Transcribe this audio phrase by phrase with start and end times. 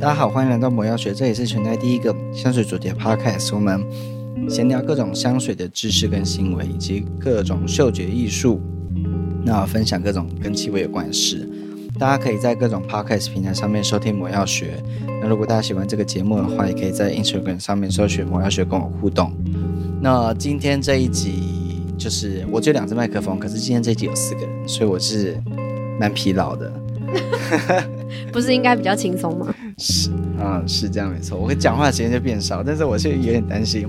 [0.00, 3.52] 大家好，欢迎来到魔药学，这也是全台第一个香水主题的 podcast。
[3.52, 3.84] 我们
[4.48, 8.60] 闲聊各种香水的知识跟行为，以及各种嗅觉艺术，
[9.44, 11.50] 那分享各种跟气味有关的事。
[11.98, 14.80] 大家可以在各种 podcast 平台上面收听魔药学。
[15.20, 19.32] 那如果大家喜欢这个节目的话，也可以在 Instagram 上面搜寻魔药学跟我互动。
[20.00, 25.36] 那今天这一集就是我只有两只麦克风，可是今天这一集有四个人，所以我是
[25.98, 26.72] 蛮疲劳的。
[28.30, 29.52] 不是应该比较轻松吗？
[29.78, 31.38] 是啊，是这样没错。
[31.38, 33.88] 我讲话的时间就变少，但是我是有点担心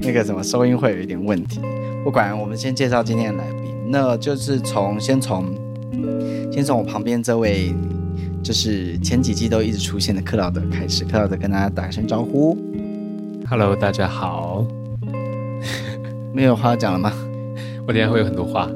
[0.00, 1.60] 那个什么收音会有一点问题。
[2.04, 5.52] 不管，我们先介绍今天的来宾，那就是从先从
[6.52, 7.74] 先从我旁边这位，
[8.44, 11.04] 就是前几季都一直出现的克劳德开始。
[11.04, 12.56] 克劳德跟大家打声招呼。
[13.48, 14.64] Hello，大家好。
[16.32, 17.12] 没有话要讲了吗？
[17.86, 18.70] 我等下会有很多话。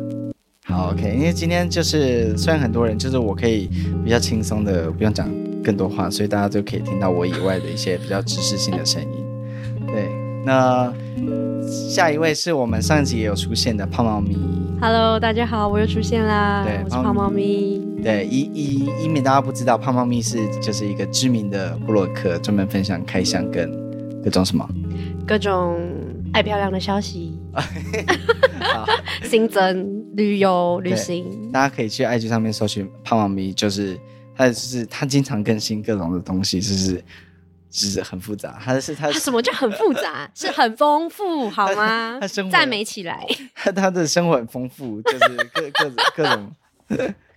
[0.65, 3.71] 好，OK，因为今天就是虽然很多人，就是我可以
[4.05, 5.29] 比较轻松的不用讲
[5.65, 9.25] 更多话，所以大家就可以听到我以外的一些比较知识性的声音。
[9.87, 10.09] 对，
[10.45, 10.93] 那
[11.93, 14.37] 下一位是我们上一集也有出现的胖猫咪。
[14.81, 16.65] Hello，大家好，我又出现啦。
[16.65, 17.83] 对，我是胖猫咪。
[18.03, 23.71] 对，以以以免大家不知道，胖猫咪是就是一个知名的布洛克，专门分享开箱跟
[24.23, 24.69] 各种什么
[25.27, 25.77] 各种
[26.33, 27.37] 爱漂亮的消息。
[28.61, 28.87] 好
[29.25, 33.99] 新增旅游旅行，大家可以去 IG 上面搜寻胖猫咪，就是
[34.39, 37.05] 他就是他经常更新各种的东西，就是
[37.69, 40.31] 就是很复杂，他是他，什么叫很复杂？
[40.35, 42.19] 是很丰富好吗？
[42.21, 46.55] 他生活赞美起来，他 他的生活很丰富，就是各 各各种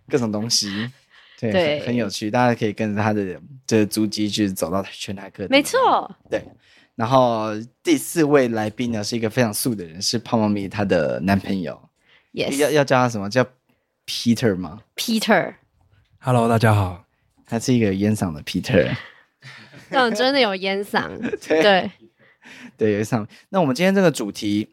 [0.07, 0.89] 各种东西，
[1.39, 6.41] 对，对很，很有趣，大家可以跟着他的这个足迹去走到全台各地，没错，对。
[6.95, 7.47] 然后
[7.81, 11.81] 第四位来宾呢，是一个非常素的人，是胖猫咪她的男朋友。
[12.33, 13.27] Yes，要要叫他什么？
[13.29, 13.43] 叫
[14.05, 14.81] Peter 吗
[16.21, 17.05] ？Peter，Hello，大家好。
[17.47, 18.95] 他是一个有烟嗓的 Peter。
[19.89, 21.09] 嗯，真的有烟嗓。
[21.47, 21.91] 对 对，
[22.77, 23.25] 对有烟嗓。
[23.49, 24.69] 那我们今天这个主题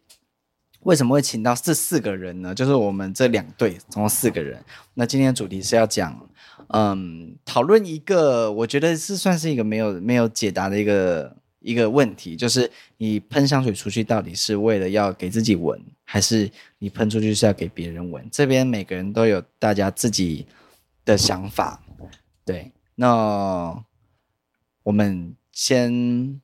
[0.81, 2.55] 为什么会请到这四个人呢？
[2.55, 4.63] 就是我们这两队总共四个人。
[4.95, 6.29] 那今天的主题是要讲，
[6.69, 11.35] 嗯，讨论一个我觉得是算是一个没有没有解答的一个。
[11.61, 16.49] 一个问题就是，你喷香水出去到底是为了要给自己闻，还是
[16.79, 18.25] 你喷出去是要给别人闻？
[18.31, 20.47] 这边每个人都有大家自己
[21.09, 21.83] 的想法。
[22.45, 23.83] 对，那
[24.83, 26.39] 我们先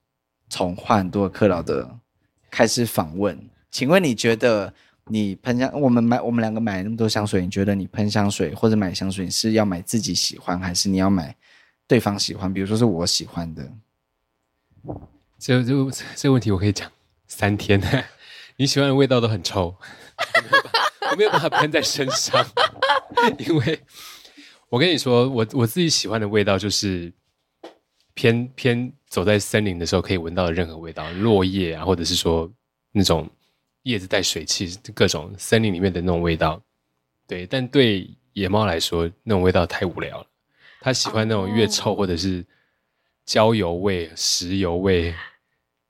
[0.48, 1.98] 从话很多克劳德
[2.50, 3.50] 开始访问。
[3.70, 4.72] 请问你觉得
[5.08, 11.36] 你喷香，我们买我们两个买那么多香水，你觉得你喷香水或者买香水是要买自己喜欢，还是你要买
[11.86, 12.52] 对方喜欢？
[12.52, 13.70] 比如说是我喜欢的。
[15.38, 16.90] 这这这个问题我可以讲
[17.26, 17.78] 三天。
[18.56, 19.76] 你喜欢的味道都很臭，
[21.10, 22.46] 我没有办法喷在身上，
[23.38, 23.80] 因为
[24.68, 27.12] 我跟你说，我我自己喜欢的味道就是
[28.14, 32.50] 偏偏走在森林的时候可以闻到的任何味道，落叶啊，或者是说
[32.92, 33.28] 那种
[33.82, 36.60] 叶子带水汽，各种森林里面的那种味道。
[37.26, 40.26] 对，但对野猫来说，那种味道太无聊了。
[40.80, 42.44] 它喜欢那种越臭或者是。
[43.26, 45.04] 焦油味、石油味，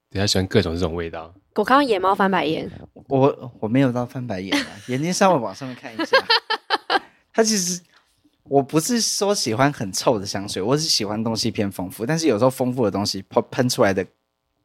[0.08, 1.34] 对，它喜欢各种这种味道。
[1.56, 2.70] 我看到野猫翻白眼，
[3.08, 6.16] 我我没有到翻白眼啊，眼睛稍微往上面看一下。
[7.34, 7.82] 它其实
[8.44, 14.06] 我不是说喜欢很臭的香水，我是喜欢东西偏丰富，但是有时候丰富的东西喷喷出来的，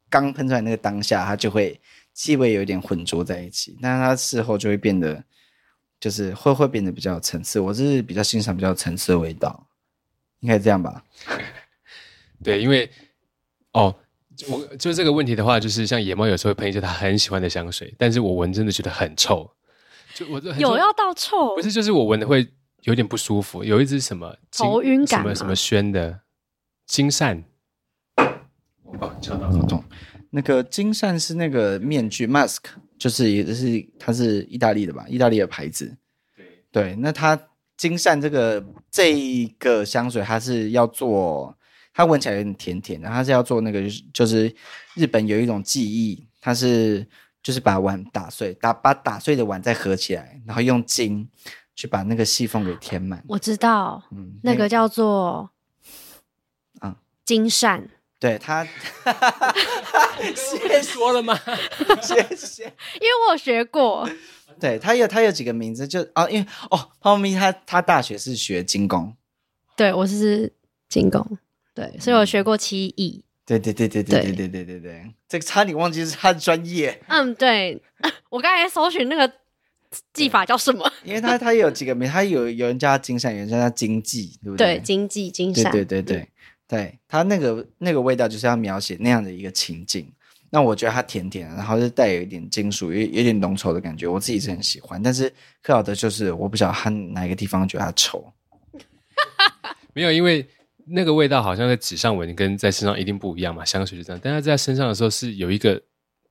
[0.08, 1.80] 刚喷出来那个当下，它就会
[2.12, 5.24] 气味有点混浊在一起，但是它事后就会变得，
[5.98, 7.58] 就是会会变得比较有层次。
[7.58, 9.66] 我是比较欣赏比较有层次的味道，
[10.40, 11.02] 应该这样吧。
[12.44, 12.90] 对，因为
[13.72, 13.94] 哦，
[14.48, 19.50] 我就这个问题的话，就是像野猫有时候会喷一些他很喜欢的香水，但是我闻真的觉得很臭，
[20.14, 22.46] 就我有要到臭，不是，就是我闻的会
[22.82, 23.62] 有点不舒服。
[23.62, 26.20] 有一支什么头晕感，什么什么轩的
[26.86, 27.44] 金扇，
[28.16, 29.84] 哦，敲到好痛。
[30.30, 32.58] 那个金扇是那个面具 mask，
[32.98, 35.04] 就是也是它是意大利的吧？
[35.08, 35.96] 意大利的牌子。
[36.36, 37.40] 对对，那它
[37.76, 41.56] 金扇这个这个香水，它是要做。
[41.92, 43.82] 它闻起来有点甜甜的，它是要做那个，
[44.14, 44.50] 就是
[44.94, 47.04] 日本有一种技艺，它是
[47.42, 51.28] 就是把碗打碎，打把打碎的碗再合起来，然后用金
[51.80, 53.24] 去把那个细缝给填满。
[53.26, 55.50] 我知道，嗯，那个叫做
[56.80, 56.94] 啊
[57.24, 57.88] 金善，
[58.18, 58.66] 对他，
[60.36, 61.34] 先说了吗？
[62.02, 64.06] 谢谢，因为我有学过，
[64.60, 69.16] 对他有他有几个名字，就哦，因为哦，胖猫咪他他大学是学金工，
[69.74, 70.52] 对我是
[70.90, 71.38] 金工。
[71.74, 73.24] 对，所以我学过漆艺。
[73.46, 77.02] 对对对对对对对对对对，这个差点忘记是他的专业。
[77.08, 77.82] 嗯，对，
[78.28, 79.32] 我刚才搜寻那个
[80.12, 80.90] 技法叫什么？
[81.04, 84.76] 因为他他有几个名，他有有人叫他金善，有人叫他金济，对不对？
[84.76, 85.70] 对，金济金善。
[85.72, 86.28] 对对对对
[86.68, 90.12] 对，它那个那个味道就是要描写那样的一个情境。
[90.52, 95.00] 那我觉得它甜甜，然后就带有一点金属，有有点浓稠的感觉，我自己是很喜欢。
[95.02, 95.32] 但是
[95.62, 98.32] 克劳德就是我不晓得他哪一个地方觉得它臭，
[99.94, 100.44] 没有，因为
[100.86, 105.80] 那个味道好像在纸上闻跟在身上一定不一样嘛，香水就这样，但它在身上的时候是有一个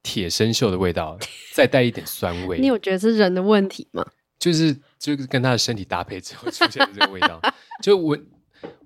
[0.04, 1.18] 铁生锈的味道，
[1.54, 2.60] 再带一点酸味。
[2.60, 4.06] 你有觉得是人的问题吗？
[4.40, 7.42] 就是就是跟他的身体搭配之后出现的这个味道，
[7.84, 8.25] 就闻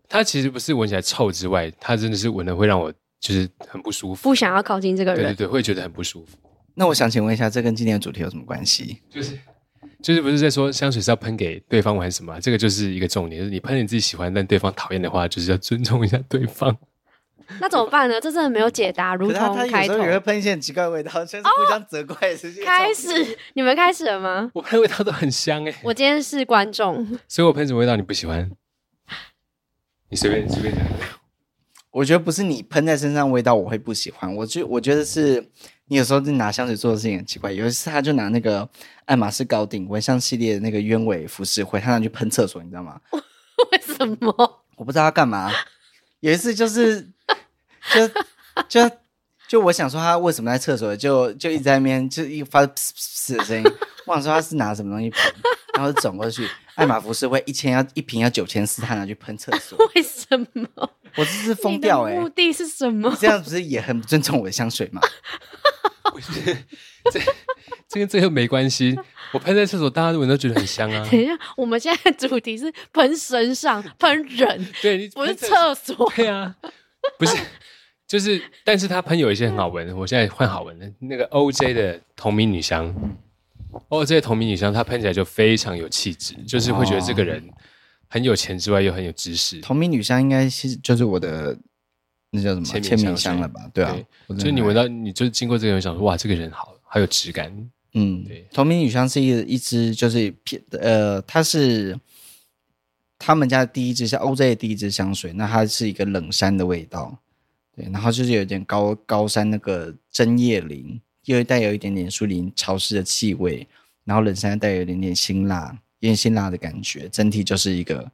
[0.10, 2.94] 它其实不是闻起来臭之外，它真的是闻的会让我。
[3.24, 6.38] 就是很不舒服，不想要靠近这个人，对对对，会觉得很不舒服。
[6.76, 8.98] 那我想请问一下，这跟今天的主题有什么关系？
[9.10, 9.40] 就是
[10.02, 12.38] 就是不是在说香水是要喷给对方玩什么？
[12.42, 16.78] 这个就是一个重点，就是你喷你自己喜欢但对方讨厌的话，就是要尊重一下对方。
[17.62, 18.20] 那怎么办呢？
[18.20, 19.16] 这真的没有解答。
[19.16, 22.64] 如同开头，他有时候也会喷一些很奇怪的味道，像是互相责怪的事情。
[22.64, 24.50] 开始，你们开始了吗？
[24.54, 25.78] 我喷味道都很香哎、欸。
[25.84, 28.50] 我今天是观众，所以我喷什么味道你不喜欢？
[30.10, 30.84] 你随便随便讲。
[31.92, 35.48] 我觉得不是你喷在身上味道我会不喜欢，我就我觉得是
[35.86, 37.52] 你有时候就拿香水做的事情很奇怪。
[37.52, 38.68] 有一次他就拿那个
[39.06, 43.00] 爱马仕高定蚊香系列的那个鸢尾浮世绘，他拿去喷厕所，你知道吗？
[43.72, 44.34] 为什么？
[44.76, 45.52] 我不知道他干嘛。
[46.22, 47.08] 有一次就是
[47.94, 48.08] 就
[48.68, 48.96] 就
[49.48, 53.64] 就我想说他为什么在厕所，就就一直在那边就一发嘶嘶的声音，
[54.06, 55.34] 我想说他是拿什么东西喷，
[55.76, 60.68] 然后就走过去，爱马浮世绘一千要一瓶要九千四，他拿去喷厕所，为什么？
[61.16, 62.16] 我这是疯掉哎！
[62.16, 63.16] 目的是什么？
[63.20, 65.00] 这样不是也很不尊重我的香水吗？
[67.12, 67.20] 这
[67.90, 68.98] 这跟这个没关系。
[69.32, 71.06] 我喷在厕所，大家闻都觉得很香啊。
[71.10, 76.12] 等一下，我们现在主题是喷身上、喷人，对，你不是厕所。
[76.16, 76.56] 对啊，
[77.18, 77.36] 不是，
[78.14, 79.98] 就是，但是它喷有一些很好闻。
[79.98, 82.94] 我现在换好闻的，那个 OJ 的同名女香
[83.90, 87.44] ，OJ 的同名女香，它喷起来就非常有气质，就是会觉得这个人。
[88.08, 91.58] 很有钱之外又很有知识，同名女香应该是就是我的
[92.30, 93.68] 那叫什么签名香了吧？
[93.74, 97.52] 对啊，对就是你闻到，你就是经过这个人想说，哇，这个人好，好有质感。
[97.96, 102.00] 嗯，对，同名女香是一一支就是偏呃，它是
[103.18, 107.18] 他们家的第一支，是 OJ 的第一支香水，那它是一个冷杉的味道，
[107.76, 113.68] 对，然后就是有点高高山那个针叶林，又带有一点点树林潮湿的气味，
[114.04, 115.78] 然后冷杉带有一点点辛辣。
[116.00, 118.06] 有点辛辣的感觉，整体就是一个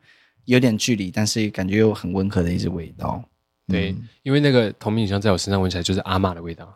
[0.46, 3.20] 有点距离，但是感觉又很温和的一支味道。
[3.68, 6.72] 对，嗯、因为那个同名女香在我身上闻起来就是阿嬷的味道，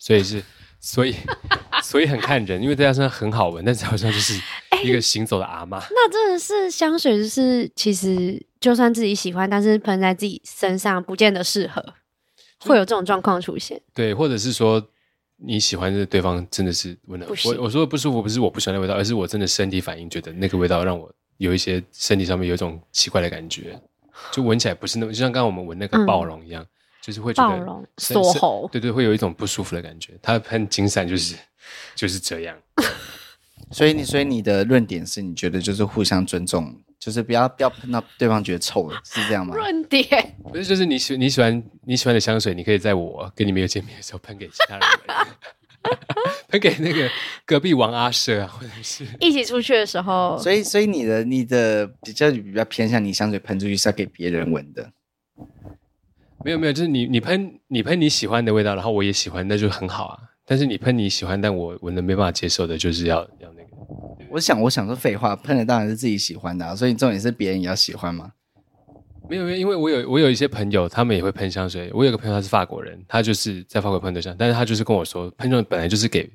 [0.00, 0.42] 所以是，
[0.80, 1.14] 所以，
[1.80, 4.34] 所以很看人，因为在她身上很好闻，但是好像就是
[4.82, 5.78] 一个行走的阿嬷。
[5.90, 11.94] 那真的是香水，就是其实就算自己喜欢，但是喷在自己身上不见得适合，
[12.60, 13.80] 会有这种状况出现。
[13.94, 14.84] 对，或者是说。
[15.40, 23.80] 你喜欢的对方真的是闻的，我我说的不舒服，不是我不喜欢那味道，而是我真的身体反应觉得那个味道让我有一些身体上面有一种奇怪的感觉，
[24.32, 26.66] 就闻起来不是那么，就像刚刚我们闻那个暴龙一样，嗯、
[27.00, 30.18] 就是会觉得锁喉，对对，会有一种不舒服的感觉。
[30.20, 31.36] 它喷金伞就是
[31.94, 32.58] 就是这样，
[33.70, 36.76] 所以你所以你的论点是你觉得就是互相尊重。
[36.98, 39.54] 就是不要不要喷到对方觉得臭了，是这样吗？
[39.54, 40.06] 润点
[40.42, 44.82] 不是，就是你喜你喜欢你喜欢的香水，你可以在我跟你没有见面的时候喷给其他人，
[46.48, 47.08] 喷给那个
[47.46, 50.36] 隔壁王阿舍啊，或者是一起出去的时候。
[50.38, 54.90] 所以，所以你的你的比较比较偏向你香水喷出去是要给别人闻的。
[56.44, 60.18] 没有没有，就是你你喷你喷你喜欢的味道，然后我也喜欢，那就很好啊。
[60.44, 63.57] 但是你喷你喜欢，但我闻的没办法接受的，就是要要那个。
[64.30, 68.32] 我想，我想说废话，喷的当然是自己喜欢的啊，所以重点是别人也要喜欢吗？
[69.28, 71.90] 没有，因为我有我有一些朋友，他们也会喷香水。
[71.92, 76.30] 我有个朋友他是法国人，他就是在法国喷对象，但是他就是跟我说，喷香本来就是给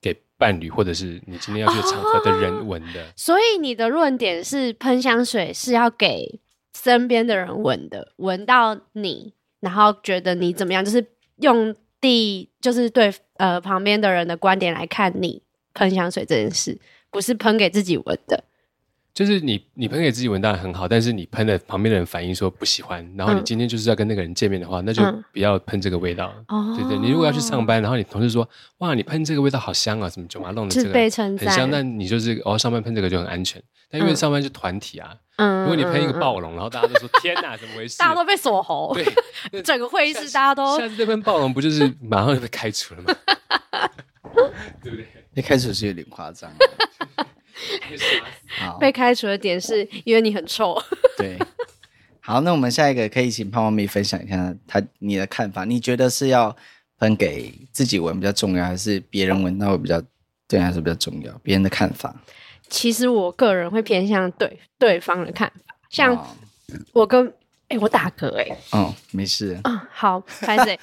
[0.00, 3.02] 给伴侣或者是你今天要去场合的人闻的。
[3.02, 6.40] 哦，所以你的论点是，喷香水是要给
[6.74, 15.42] 身边的人闻的，闻到你，然后觉得你怎么样，就是用第就是对呃旁边的人的观点来看你
[15.76, 16.76] 喷香水这件事。
[17.08, 18.44] 不是喷给自己闻的，
[19.14, 25.02] 就是你你喷给自己闻当然很好，但是你喷的旁边的人反应说不喜欢，然后你今天就是要跟那个人见面的话，嗯、那就
[25.32, 26.30] 不要喷这个味道。
[26.48, 28.46] 哦、对对，你如果要去上班，然后你同事说
[28.78, 37.96] 哇，你喷这个味道好香啊，什么九马弄的这个很香，那你就是哦上班喷这个就很安全，但因为上班是团体啊，嗯、如果你喷一个暴龙，然后大家都说 天哪，怎么回事？
[37.98, 38.94] 大家都被锁喉，
[39.50, 43.14] 对， 整个会议室大家都下次这喷暴龙不就是马上就被开除了吗？
[44.82, 45.06] 对不对？
[45.36, 46.50] 一开始是有点夸张。
[48.58, 50.76] 好被开除的点是因为你很臭。
[51.16, 51.38] 对，
[52.20, 55.64] 好，那我们下一个可以请胖猫咪分享一下他你的看法。
[55.64, 56.54] 你觉得是要
[56.98, 60.02] 喷给自己闻比较重要，还是别人闻到会比较
[60.48, 61.32] 对，还是比较重要？
[61.42, 62.14] 别人的看法？
[62.68, 65.76] 其实我个人会偏向对对方的看法。
[65.90, 66.36] 像
[66.92, 67.32] 我跟
[67.68, 68.58] 哎、欸，我打嗝哎、欸。
[68.72, 69.60] 哦，没事。
[69.64, 70.78] 嗯，好，开始。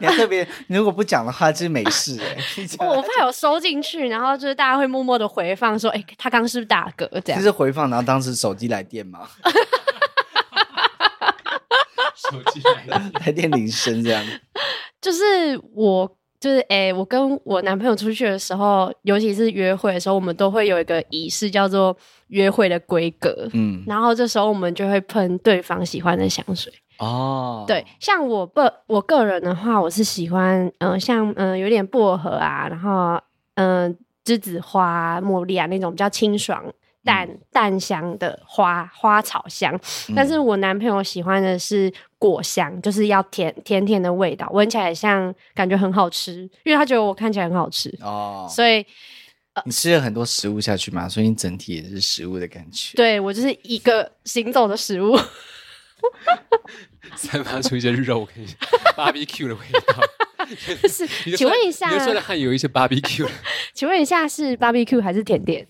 [0.00, 2.84] 你还特别，你如果不讲的话，就是没事哎、 欸。
[2.84, 7.08] 我怕有收进去，然后就是大家会默默的回放说，哎、欸，他刚刚是不是打嗝？
[7.20, 7.40] 这样。
[7.40, 9.28] 就是回放，然后当时手机来电嘛。
[12.16, 14.24] 手机来电， 来电铃声这样。
[15.00, 15.22] 就是
[15.74, 16.16] 我。
[16.46, 21.96] 就是诶、欸，我跟我男朋友出去的时候，尤其是约会的时候，我们都会有一个仪式，叫做
[22.28, 23.48] 约会的规格。
[23.52, 26.72] 嗯，然后这时候我们就会喷对方喜欢的香水。
[26.98, 33.20] 哦，对，像我个我个人的话，我是喜欢嗯、呃，像嗯、呃，有点薄荷啊，然后
[33.56, 36.62] 嗯、呃，栀子花、茉莉啊那种比较清爽。
[37.06, 39.80] 淡淡香的花花草香，
[40.14, 48.84] 但是我男朋友喜欢的是果香，嗯、就是要甜甜甜的味道，闻起来像感觉很好吃，因为他觉得我看起来很好吃哦，所以、
[49.54, 52.96] 呃、你吃了很多食物下去嘛，所以你整体也是食物的感觉。
[52.96, 55.16] 对，我就是一个行走的食物，
[57.14, 58.44] 散发出一些肉跟
[58.98, 60.02] barbecue 的味道。
[60.88, 63.28] 是，请问一下，你说的还有一些 barbecue，
[63.72, 65.66] 请问一下是 barbecue 还是甜点？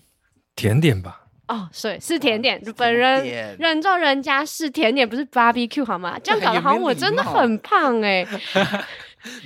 [0.55, 1.26] 甜点吧。
[1.47, 2.61] 哦，是，是甜点。
[2.75, 3.25] 本人
[3.57, 6.19] 人造人家是甜点，不是 barbecue 好吗？
[6.23, 8.85] 这样搞得好像我真的很胖哎、 欸。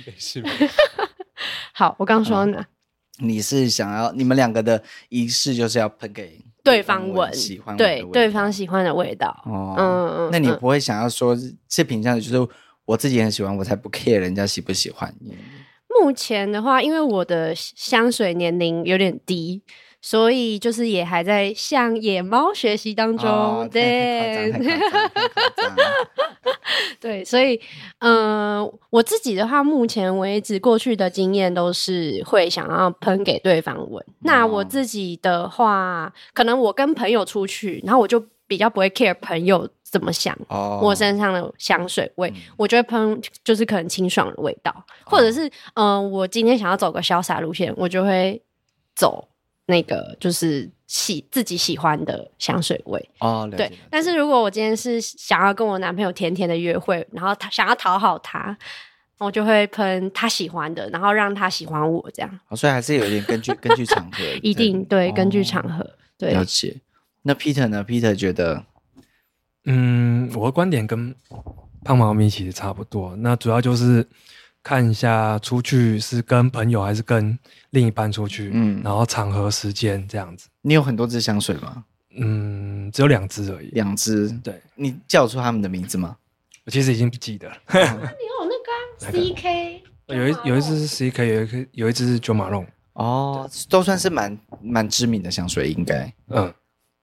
[0.06, 0.42] 没事。
[1.72, 2.64] 好，我刚说呢、
[3.20, 9.28] 嗯，你是想要你们两个的仪式就是要喷给对方闻，喜欢对对方喜欢的味道。
[9.46, 10.30] 哦，嗯嗯。
[10.32, 11.36] 那你不会想要说
[11.68, 12.48] 这品相就是
[12.84, 15.14] 我自己很喜欢，我才不 care 人家喜不喜欢。
[16.00, 19.62] 目前的话，因为我的香水年龄有点低。
[20.04, 24.52] 所以就是也还在向野猫学习当中，哦、对，
[26.98, 27.58] 对，所以
[28.00, 34.02] 嗯、呃，我自己的话，目前为止过去的经验都是会想要喷给对方闻。
[34.02, 48.42] 哦、那我自己的话，可能我跟朋友出去，然后我就比较不会 care 朋友怎么想，哦、我身上的香水味，嗯、我就会喷就是可能清爽的味道，或者是嗯、呃，我今天想要走个潇洒路线，我就会
[48.96, 49.28] 走。
[49.66, 53.70] 那个就是喜自己喜欢的香水味哦，对。
[53.88, 58.56] 但是如果我今天是想要跟我男朋友甜甜的约会，然后他想要讨好他，
[59.18, 62.40] 我就会喷他喜欢的，然后让他喜欢我这样。
[62.48, 65.88] 哦，所以还是有点根据根据场合， 一定对，对，根据场合。
[66.18, 66.80] 对，了解。
[67.22, 68.64] 那 Peter 呢？Peter 觉得，
[69.64, 71.14] 嗯，我的观点跟
[71.84, 73.14] 胖猫咪其实差不多。
[73.16, 74.06] 那主要就是。
[74.62, 77.36] 看一下出去是跟朋友还是跟
[77.70, 80.48] 另一半出去，嗯，然后场合时间这样子。
[80.60, 81.84] 你有很多支香水吗？
[82.16, 83.68] 嗯，只有两支而已。
[83.70, 84.60] 两支，对。
[84.74, 86.16] 你叫出他们的名字吗？
[86.64, 87.56] 我其实已经不记得了。
[87.66, 89.80] 那你有那个 CK？
[90.06, 92.66] 有一有一支是 CK，有一个有一支是 Jo Malone。
[92.92, 96.12] 哦，都算是蛮蛮知名的香水，应该。
[96.28, 96.52] 嗯，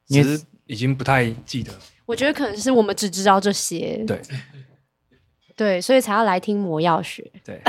[0.08, 1.74] 其实已经不太记得。
[2.06, 4.04] 我觉得可能是我们只知道这些。
[4.06, 4.22] 对。
[5.60, 7.30] 对，所以才要来听魔药学。
[7.44, 7.62] 对，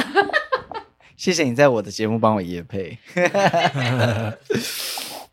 [1.19, 2.97] 谢谢你在我的节目帮我夜配。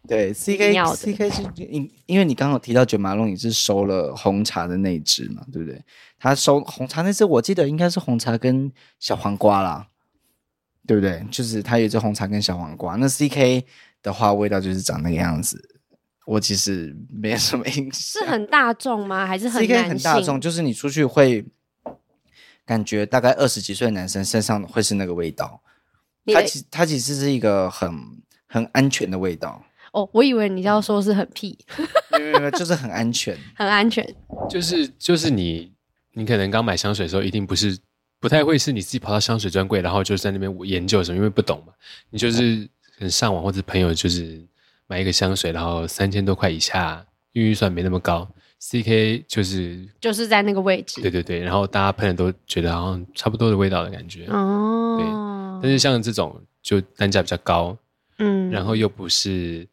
[0.07, 5.79] 对，C K C K 是因因为你刚刚提到卷马龙，你是收了红茶的那支嘛，对不对？
[6.17, 9.85] 他收红茶那支，我记得应该是红茶跟小黄瓜啦，
[10.87, 11.23] 对不对？
[11.29, 12.95] 就是他有一支红茶跟小黄瓜。
[12.95, 13.63] 那 C K
[14.01, 15.61] 的话，味道就是长那个样子。
[16.25, 17.93] 我其实没什么印象。
[17.93, 19.27] 是很大众吗？
[19.27, 20.41] 还是很 C K 很大众？
[20.41, 21.45] 就是你出去会。
[22.67, 25.59] 感觉大概二十几岁的男生身上会是那个味道，
[26.25, 27.89] 它其它其实是一个很
[28.45, 29.63] 很安全的味道。
[29.93, 31.57] 哦，我以为你要说是很屁，
[32.11, 34.05] 没有没有，就是很安全， 很安全。
[34.49, 35.71] 就是就是你
[36.13, 37.75] 你可能刚买香水的时候，一定不是
[38.19, 41.71] 不太会是你自己跑到香水专柜，然后就在那边研究什么，因为不懂嘛。
[42.09, 42.67] 你就是
[42.99, 44.45] 很上网或者朋友就是
[44.87, 48.29] 买一个香水，然后三千多块以下，预算没那么高。
[48.59, 54.97] C K 就是就是在那个位置，对对对，然后大家喷的都觉得好像差不多的味道的感觉哦。
[54.97, 57.77] 对，但是像这种就单价比较高，
[58.17, 59.67] 嗯，然后又不是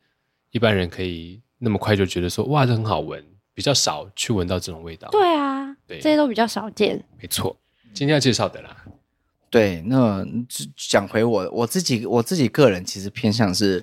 [0.50, 3.24] 一般人可以那么快就觉得说哇，这很好闻，
[3.54, 5.08] 比较少去闻到这种味道。
[5.10, 7.02] 对啊，对，这些都比较少见。
[7.18, 7.56] 没错，
[7.94, 8.76] 今天要介绍的啦。
[9.48, 10.26] 对，那
[10.76, 13.82] 讲回我我自己，我自己个人其实偏向是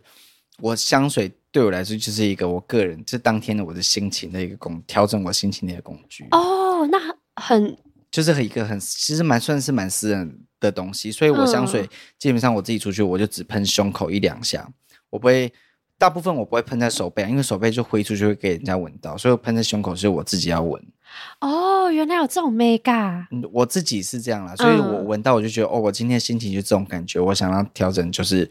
[0.60, 1.32] 我香水。
[1.52, 6.26] 对我来说，就是一个我个人这当天的我的心情的一个工，调整我心情的一个工具。
[6.32, 6.98] 哦，那
[7.36, 7.78] 很
[8.10, 14.66] 就是很一个很其实蛮算是蛮私人的东西，所以我香水基本上我自己出去我就只喷胸口一两下，
[15.10, 15.52] 我不会
[15.98, 20.82] 大部分我不会喷在手背，因为手背就挥出去会给人家闻到，所以我喷在胸口是我自己要闻。
[21.42, 23.28] 哦，原来有这种美感。
[23.52, 28.50] 我自己是这样啦，所以我闻到我就觉得、嗯、哦，我今天心情就这种感觉，我想要调整就是。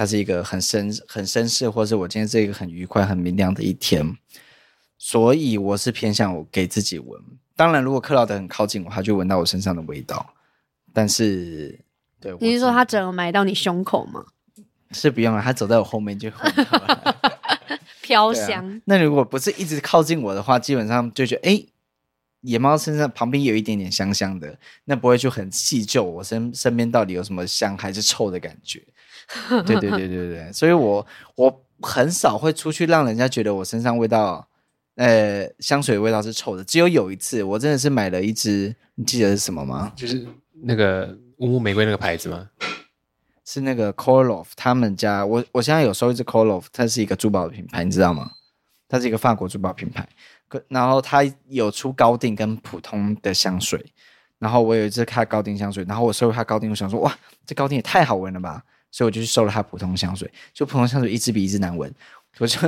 [0.00, 4.16] 它是一个很绅很绅士，或是我今天是一个很愉快、很明亮的一天，
[4.96, 7.22] 所以我是偏向我给自己闻。
[7.54, 10.32] 当然，如果克劳德很靠近我，他就闻到我身上的味道。
[10.94, 11.78] 但是，
[12.18, 14.24] 对，你是说他整个埋到你胸口吗？
[14.92, 16.50] 是不用了，他走在我后面就会
[18.00, 18.80] 飘香、啊。
[18.86, 21.62] 那如果不是一直靠近我的话，基本上就觉得，哎，
[22.40, 28.82] 野猫身上旁边有一点点香香的，那不会就很细究我身身边到底有什么香还是臭的感觉。
[29.66, 31.06] 对对对对对，所以我
[31.36, 34.48] 我很少会出去让人家觉得我身上味道，
[34.96, 36.64] 呃，香水味道是臭的。
[36.64, 39.92] 只有有一次，我真的是买了一支，你记得是什么吗？
[39.96, 40.26] 就是
[40.62, 42.48] 那个乌木玫瑰那个牌子吗？
[43.44, 48.30] 是那个 Koloff 他们家，我我现在有收一支 Koloff 它是一个珠宝的品牌，你知道吗？
[48.88, 50.08] 它是一个法国珠宝品牌，
[50.68, 53.92] 然后它有出高定跟普通的香水，
[54.38, 61.92] 然后我有一支开高定香水，然后我收了它高定，我想说哇，这高定也太好闻了吧，所以我就去收了它普通香水，就普通香水一支比一支难闻，
[62.38, 62.58] 我就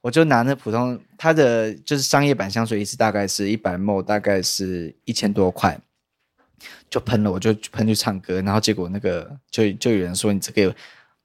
[0.00, 5.78] 我就拿那普通它的就是商业版香水，一支大概是一百 ml，大概是一千多块。
[6.90, 10.74] 就喷了，我就喷去唱歌，然后结果那个就就有人说，你这个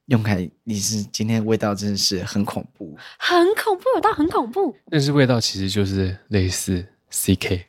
[0.06, 4.74] 用开，你是今天味道真的是很恐怖，很恐怖，有到很恐怖。
[4.90, 7.66] 但是味道其实就是类似 CK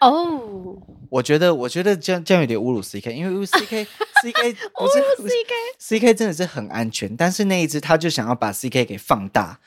[0.00, 0.78] 哦，oh.
[1.10, 3.86] 我觉得我觉得这样这样有点侮辱 CK，因为 CK
[4.22, 9.60] CK 不是 CK CK 真的是很安全，但是那一只他就想要把 CK 给放大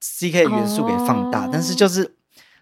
[0.00, 1.50] ，CK 元素给放大，oh.
[1.52, 2.14] 但是就是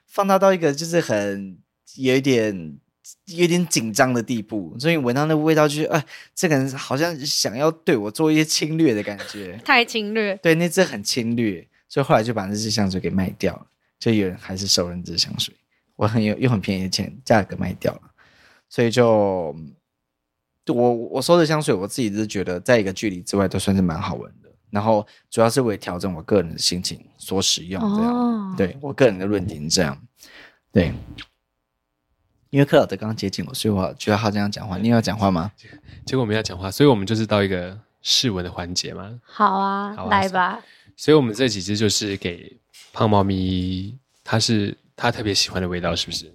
[0.07, 1.59] 放大到一个就是很
[1.97, 2.79] 有一点。
[3.27, 6.05] 有点紧张的地步，所以闻到那个味道，就是哎，
[6.35, 10.37] 这个人好像想要对我做一些侵略的感觉， 太侵略。
[10.37, 13.67] 对，那只很侵略，所以后来就把那只香水给卖掉了。
[13.99, 15.53] 就有人还是收了那支香水，
[16.01, 18.01] 我很有用很便宜的钱价格卖掉了，
[18.71, 19.55] 所以就
[20.67, 24.49] 我我收的香水，我自己是觉得在一个距离之外都算是蛮好闻的。
[24.71, 28.15] 然后主要是为调整我个人的心情所使用，这样。
[28.15, 30.01] 哦、对我个人的论点这样，
[30.73, 30.91] 对。
[32.49, 34.79] 因为克劳德刚刚接近我，所以我觉得他这样讲话。
[34.79, 35.53] 你要讲话吗？
[36.07, 39.21] 结果我们要讲话，所以我们就是到一个试闻的环节嘛。
[39.23, 40.61] 好啊，好啊，来吧。
[40.97, 42.59] 所以我们这几支就是给
[42.93, 46.33] 胖猫咪，它是他特别喜欢的味道，是不是？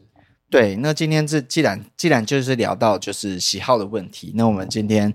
[0.50, 0.76] 对。
[0.78, 5.14] 那今天这既然既然就是聊到就是喜好的问题，那我们今天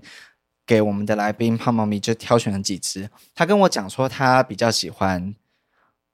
[0.65, 3.09] 给我们的来宾胖猫咪就挑选了几支。
[3.35, 5.35] 他跟我讲说他比较喜欢，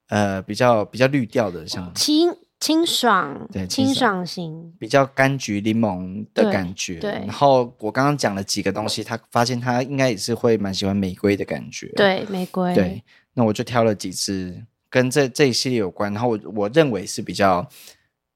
[0.09, 2.35] 呃，比较比较绿调的，像清。
[2.59, 6.95] 清爽，对，清爽型，比较柑橘柠檬的感觉。
[6.95, 11.85] 对，对，然后我刚刚讲了几个东西，他发现他应该也是会蛮喜欢玫瑰的感觉。
[11.89, 12.73] 对，玫瑰。
[12.73, 13.03] 对，
[13.35, 17.67] 那我就挑了几支跟这这一系列有关，然后我我认为是比较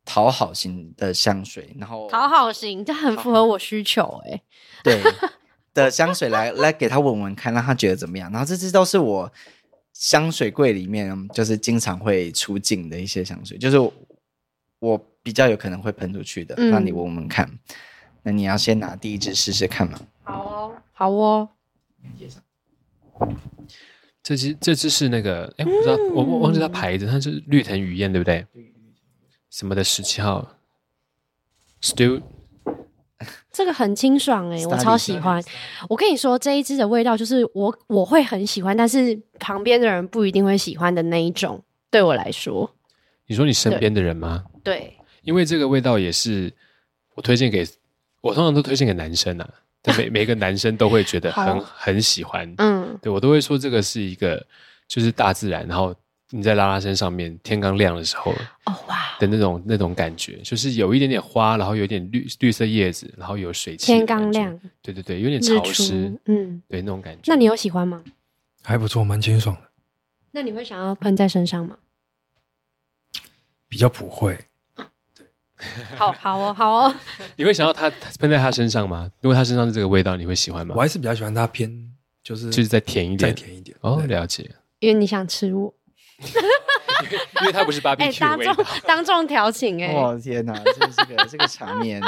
[0.06, 1.76] 讨好型的香水。
[1.80, 4.42] 然后讨好型，这很符合我需求哎。
[4.84, 5.02] 对
[5.74, 8.32] 的香水来来给他闻闻看，让他觉得怎么样。
[8.32, 9.32] 然后这支都是我
[9.94, 13.78] 香水柜里面就是经常会出镜的一些香水，就是。
[14.82, 17.46] 我比较有可能会喷出去的，那你闻闻看。
[17.46, 17.60] 嗯、
[18.24, 20.00] 那你要先拿第一支试试看嘛？
[20.24, 21.50] 好哦，好哦。
[24.24, 28.46] 这支这支是那个，哎，我不知道，我、我忘记它牌子，它是绿藤雨燕，对不对？
[29.50, 30.56] 什么的十七号
[31.82, 32.22] ？Still，
[33.52, 35.44] 这个很清爽哎、欸，我超喜欢。
[35.90, 41.62] 我跟你说，这一支的味道就是我我会很喜欢，但是旁边的人不一定会喜欢的那一种。
[41.90, 42.74] 对我来说，
[43.28, 44.46] 你说你身边的人吗？
[44.64, 46.54] 对，因为这个味道也是
[47.16, 47.68] 我推荐给
[48.22, 49.50] 我，通常都推荐给男生啊，
[49.84, 54.46] 对每每个男生都会觉得很很喜欢，嗯，对我都会说这个是一个
[54.88, 55.96] 就是大自然，然后
[56.30, 58.32] 你在拉拉山上面天刚亮的时候，
[58.66, 67.22] 哦哇的那种、哦、那种感觉，就是有一点点花，然后有点绿绿色叶子，然后有水汽，天刚亮，对对对，有点潮湿，嗯，对那种感觉。
[67.26, 68.04] 那你有喜欢吗？
[68.64, 69.62] 还不错，蛮清爽的。
[70.32, 71.78] 那你会想要喷在身上吗？
[73.68, 74.38] 比较不会。
[75.96, 76.96] 好好哦，好哦。
[77.38, 79.10] 你会想要它喷在他身上吗？
[79.22, 80.74] 如果他身上是这个味道，你会喜欢吗？
[80.76, 81.72] 我还是比较喜欢它偏，
[82.24, 83.76] 就是就是再甜一点，再甜一点。
[83.82, 84.50] 哦，了解。
[84.80, 85.74] 因为你想吃我，
[87.42, 88.56] 因为它不是芭比 Q 的味道。
[88.88, 89.94] 当众调情哎！
[89.94, 92.02] 我天哪，这是个这个场面，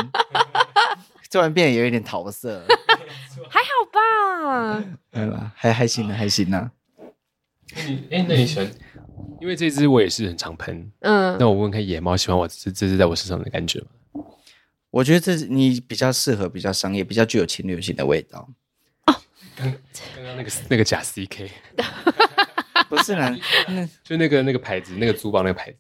[1.32, 2.64] 突然变得有一点桃色。
[3.50, 4.84] 还好吧？
[5.12, 5.52] 对吧？
[5.56, 6.72] 还还行呢，还行呢。
[7.88, 8.72] 你哎，那你喜欢？
[9.42, 13.88] 因为这只我也是很常喷，嗯，那我问问看野猫喜欢我这这只在我身上的感觉吗？
[14.90, 18.48] 我觉得这你比较适合比较商业、比较具有侵略性的味道。
[19.08, 19.16] 哦，
[19.56, 19.66] 刚
[20.16, 21.50] 刚刚那个那个假 CK，
[22.88, 23.36] 不是啦，
[23.68, 25.80] 那就那个那个牌子，那个珠宝那个牌子，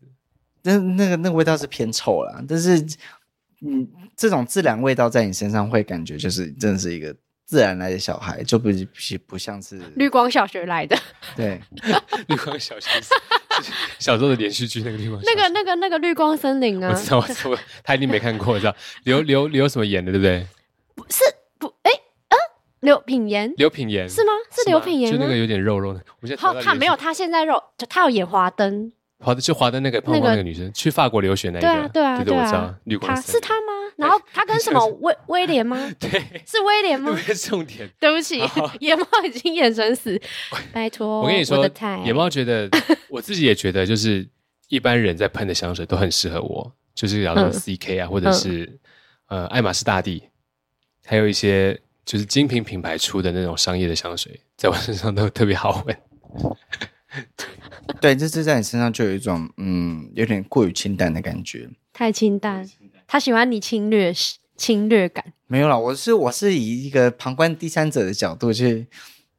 [0.64, 2.44] 那那个那个味道是偏臭啦。
[2.48, 2.84] 但是
[3.62, 10.98] 嗯，这种自然味道在你身上会感觉就是真的是一个自然来的小孩，就不不不像是 绿光小学来的。
[11.36, 11.62] 对，
[12.28, 12.90] 绿光小学
[14.00, 20.48] 小时候的连续剧那个绿光，那个那个那个绿光森林啊，我知道，我知道，他一定没看过，知道刘刘刘什么演的，对不对？
[20.96, 21.24] 不是
[21.60, 21.92] 不哎
[22.30, 22.36] 嗯，
[22.82, 24.32] 刘品言，刘品言是吗？
[24.52, 26.04] 是刘品言，就那个有点肉肉的。
[26.22, 28.92] 我现在他没有，他现在肉，就他有演华灯。
[29.24, 33.68] 华的就华灯那个胖胖那个女生去法国留学那个，对啊对啊对我知道绿光森林，是她吗？
[33.96, 35.78] 然后她跟什么 威威廉吗？
[36.00, 36.10] 对，
[36.46, 37.16] 是威廉吗？
[37.48, 38.40] 重点，对不起，
[38.80, 40.20] 野猫已经眼神死，
[40.72, 41.22] 拜托。
[41.22, 41.66] 我跟你说，
[42.06, 42.70] 野猫觉得，
[43.10, 44.28] 我自己也觉得，就是
[44.70, 48.80] 一般人在喷的香水都很适合我，就是比如说 CK 啊，或者是
[49.28, 50.24] 呃爱马仕大地，
[51.06, 55.98] 还有一些就是精品品牌出的那种商业的香水，在我身上都特别好闻。
[58.02, 62.70] 对，这是在你身上就有一种嗯，有点过于清淡的感觉，太清淡。
[63.08, 64.14] 他喜欢你侵略
[64.56, 68.88] 侵略感，没有啦，我是我是以一个旁观第三者的角度去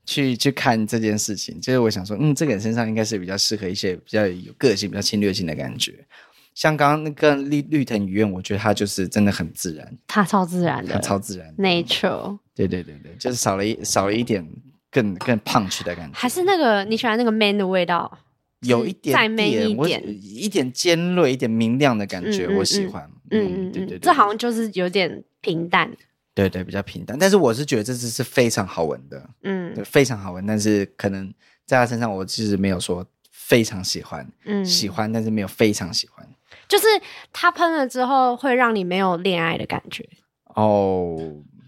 [0.04, 6.06] 去去看这件事情，就是我想说，嗯，这个人身上应该是比较适合一些比较有个性、比较侵略性的感觉。
[6.54, 12.38] 像刚刚那个绿绿藤雨院，我觉得他就是真的很自然，他超自然的，他超自然，nature。
[12.54, 14.46] 对对对对，就是少了一少了一点
[14.90, 18.18] 更更 punch 的感觉，还是那个你喜欢那个 man 的味道。
[18.64, 23.08] 有一点一点，一点尖锐、一点明亮的感觉，我喜欢。
[23.30, 25.90] 嗯嗯，对对，这好像就是有点平淡。
[26.34, 27.16] 对对，比较平淡。
[27.18, 30.44] 但是我是觉得这支是非常好闻的，嗯，非常好闻。
[30.46, 31.32] 但是可能
[31.64, 36.28] 在他身上，我其实没有说非常喜欢，嗯，喜欢，但是没有非常喜欢。
[36.68, 36.86] 就是
[37.32, 40.08] 他喷了之后，会让你没有恋爱的感觉。
[40.54, 41.16] 哦，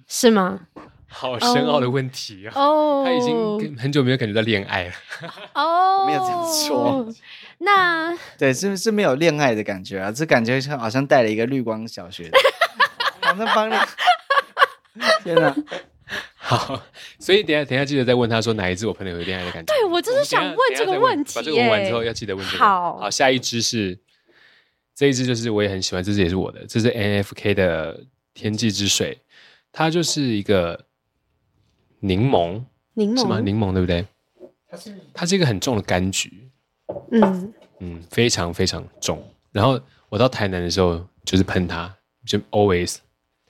[0.09, 0.67] 是吗？
[1.19, 2.53] 好深奥的问题啊！
[2.55, 4.93] 哦，他已经很久没有感觉到恋爱了。
[5.55, 7.09] 哦，没有这样说。
[7.59, 12.31] 那 对，是是没有恋爱的感觉啊，这感觉像好像带了一个绿光小学，
[13.23, 13.75] 好像帮你。
[15.25, 15.57] 天哪！
[16.37, 16.83] 好，
[17.19, 19.75] 所以等下等下记得再问他说哪一支我朋友有恋爱的感觉。
[19.75, 21.33] 对，我就是想问这个问题。
[21.35, 22.59] 把这个问完之后要记得问这个。
[22.59, 23.99] 好，好，下一支是
[24.95, 29.19] 这一支，就是我也很喜欢，这支也是我的，这是 NFK 的天际之水，
[29.73, 30.85] 它就是一个。
[32.01, 32.63] 柠檬，
[32.95, 33.41] 柠檬是吗？
[33.41, 34.07] 柠檬对不对？
[34.69, 36.51] 它是它是一个很重的柑橘，
[37.11, 39.23] 嗯嗯，非常非常重。
[39.53, 41.95] 然后我到台南的时候，就是喷它，
[42.27, 42.97] 就 always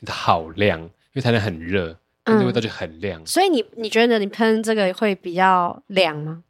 [0.04, 3.24] 它好亮，因为台南很热，那味道就很亮。
[3.26, 6.42] 所以你你觉得你喷这个会比较凉吗？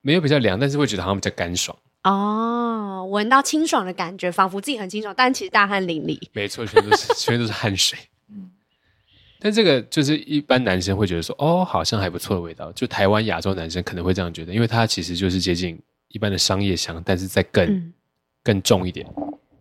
[0.00, 1.76] 没有比较凉，但是会觉得好像比较干爽。
[2.04, 6.18] 哦，闻到清爽的感觉，仿佛自己很清爽，但其实大汗淋漓。
[6.32, 7.98] 没错，全都是 全都是汗水。
[9.40, 12.72] 但这个就是一般男生会觉得说，哦，好像还不错的味道。
[12.72, 17.92] 就台湾亚洲男生可能会这样觉得，因为它其实就是接近一般的商业香，但是再更、嗯、
[18.42, 19.06] 更重一点。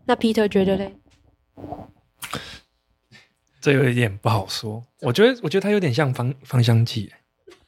[0.05, 0.95] 那 Peter 觉得嘞？
[3.61, 4.83] 这有一点不好说。
[5.01, 7.11] 我觉得，我觉得它有点像芳芳香剂。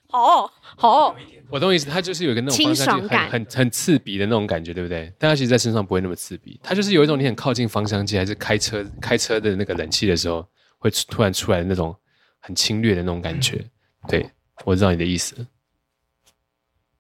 [0.08, 1.16] 好好，
[1.52, 1.92] 我懂意思。
[1.92, 5.14] 它就是有一个那种清爽感，很很刺鼻的那种感觉，对不对？
[5.20, 6.60] 但它其实，在身上不会那么刺鼻。
[6.64, 10.44] 它就是有一种你很靠近芳香剂，还是开车开车的那个冷气的时候。
[10.82, 11.94] 会突然出来的那种
[12.40, 13.64] 很侵略的那种感觉，
[14.08, 14.30] 对，
[14.66, 15.46] 我知道你的意思。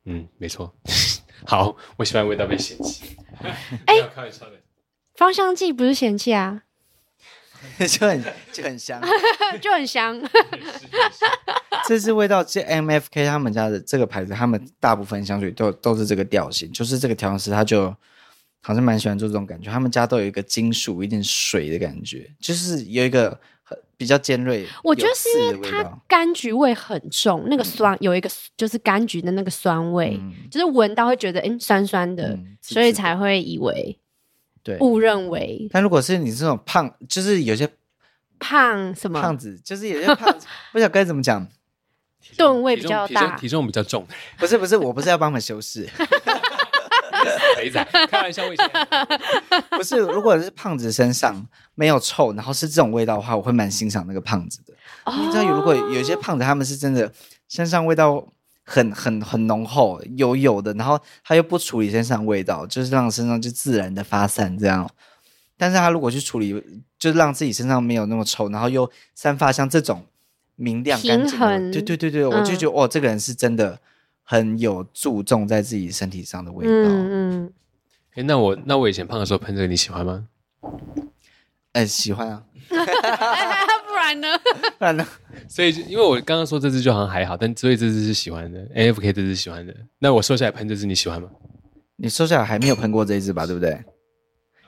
[0.05, 0.73] 嗯，没错。
[1.45, 3.17] 好，我喜欢味道被嫌弃。
[3.85, 4.53] 哎、欸，开玩笑的。
[5.15, 6.63] 芳香剂不是嫌弃啊，
[7.89, 9.01] 就很就很香，
[9.61, 10.19] 就很香。
[11.87, 17.95] 这支味道，这 MFK 他们家的这个牌子，他们大部分香水都都是这个调性，就是这个调香师他就。
[18.61, 23.58] 好像蛮喜欢做这种感觉，他们家都有一个金属、一点水的感觉，就是有一个很
[23.99, 24.65] 比较尖锐。
[24.81, 33.99] 我觉得是因为它柑橘味很重，那个酸有一个就是柑橘的那个酸味，嗯、就是闻到会觉得嗯酸酸的，嗯、所以才会以为
[34.63, 35.67] 对误认为。
[35.69, 37.69] 但如果是你这种胖，就是有些
[38.39, 41.45] 胖什么胖子，就是有些胖子， 不知道该怎么讲，
[42.37, 44.07] 吨位比较大，体重比较重。
[44.37, 45.85] 不是不是，我不是要帮他们修饰。
[47.55, 48.43] 肥仔，开玩笑，
[49.71, 54.73] 不是，如果是胖子身上没有臭，然后是这种味道的话，我会蛮欣赏那个胖子的。
[55.05, 55.15] Oh.
[55.15, 57.11] 你知道，如果有些胖子，他们是真的
[57.47, 58.27] 身上味道
[58.63, 64.89] 很很很浓厚，油油的，然后他又不处理身上味道，就是让身上就自然的发散这样。
[65.57, 66.51] 但是他如果去处理，
[66.97, 70.05] 就是让自己身上没有那么臭，然后又散发像这种
[70.55, 73.79] 明亮干净的，对对对对，嗯、我就觉得哦，这个人是真的。
[74.31, 76.71] 很有注重在自己身体上的味道。
[76.71, 77.53] 嗯嗯。
[78.13, 80.27] 哎，那我那我以前胖的时候喷这个，你喜欢吗？
[81.73, 82.45] 哎，喜欢啊。
[82.69, 84.27] 不然呢？
[84.77, 85.07] 不然呢？
[85.47, 89.75] 所以，因为我刚刚说这只就好像还好，但所以这只是喜欢的，NFK 这支喜欢的。
[89.97, 91.31] 那我瘦下来喷这只，你喜欢吗？
[91.95, 93.47] 你瘦下来还没有喷过这一只吧？
[93.47, 93.83] 对不对？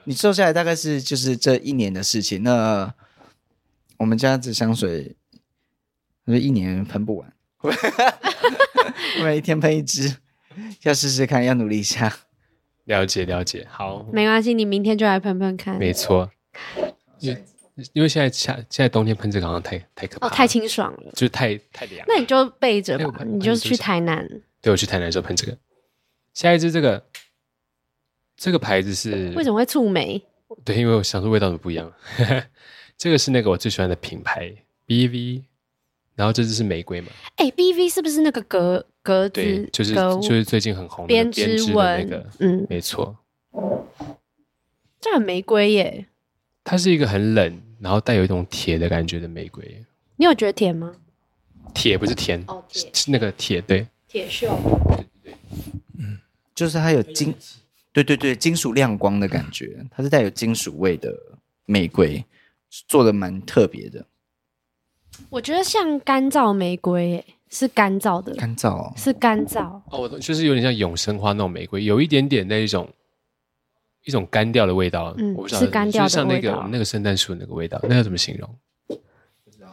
[0.06, 2.42] 你瘦下来大概是就是这一年的事情。
[2.42, 2.92] 那
[3.98, 5.16] 我们家这香水
[6.26, 7.34] 那一年喷不完，我
[9.24, 10.18] 每一天喷一支，
[10.84, 12.12] 要试试看，要努力一下。
[12.86, 15.78] 了解了解，好，没关系，你明天就来喷喷看。
[15.78, 16.30] 没错，
[17.20, 17.44] 因为
[17.94, 22.06] 因为现在夏现在冬天喷这个好像太太可怕，哦，太清爽了，就是太太凉。
[22.08, 24.28] 那你就备着吧，你就去台南。
[24.62, 25.58] 对，我去台南的时候喷这个。
[26.34, 27.04] 下一支这个
[28.36, 30.22] 这个牌子是为什么会触霉？
[30.66, 31.92] 对，因为我想说味道都不一样。
[32.98, 34.52] 这个是那个我最喜欢的品牌
[34.88, 35.44] BV，
[36.22, 37.08] 然后这只是玫瑰嘛？
[37.38, 39.42] 哎，BV 是不是那个格格子？
[39.42, 43.18] 对，就是就是最近很红的编织纹那个，嗯，没错。
[45.00, 46.06] 这很玫瑰耶。
[46.64, 49.84] 它是一个很冷，然后带有一种铁的感觉的玫瑰。
[50.18, 50.94] 你有觉得甜吗？
[51.74, 54.48] 铁不是甜，哦，是那个铁，对，铁锈。
[54.96, 55.34] 对对，
[55.98, 56.20] 嗯，
[56.54, 57.34] 就是它有金，
[57.92, 61.12] 对对对，金属亮光的感觉，它是带有金属味的
[61.66, 62.24] 玫瑰。
[62.88, 64.06] 做的蛮特别的，
[65.30, 69.80] 我觉得像干燥玫瑰，是干燥的，干燥、哦、是干燥。
[69.90, 72.90] 哦，就是有点像永生花那种玫瑰，有一点点那一种
[74.06, 79.00] 一种干掉的味道，嗯，我不知道是干掉的味道，像那个那个圣诞树那个味道，那要怎么形容？